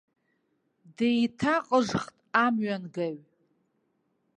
Деиҭаҟыжхт 0.95 2.15
амҩангаҩ. 2.43 3.17